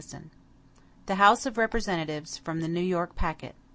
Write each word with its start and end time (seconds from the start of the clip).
52 0.03 0.29
The 1.05 1.15
House 1.17 1.45
of 1.45 1.59
Representatives 1.59 2.35
From 2.35 2.59
the 2.61 2.67
New 2.67 2.81
York 2.81 3.15
Packet. 3.15 3.53